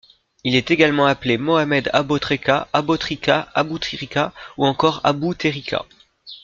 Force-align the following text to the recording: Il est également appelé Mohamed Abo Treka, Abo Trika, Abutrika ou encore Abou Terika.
Il 0.43 0.55
est 0.55 0.71
également 0.71 1.05
appelé 1.05 1.37
Mohamed 1.37 1.91
Abo 1.93 2.17
Treka, 2.17 2.67
Abo 2.73 2.97
Trika, 2.97 3.51
Abutrika 3.53 4.33
ou 4.57 4.65
encore 4.65 4.99
Abou 5.03 5.35
Terika. 5.35 5.85